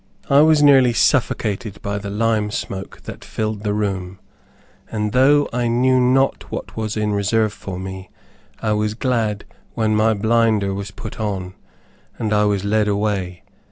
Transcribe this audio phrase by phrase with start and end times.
[0.31, 4.17] I was nearly suffocated by the lime smoke that filled the room,
[4.89, 8.09] and though I knew not what was in reserve for me,
[8.63, 9.45] I was glad
[9.75, 11.53] when my blinder was put on,
[12.17, 13.43] and I was led away.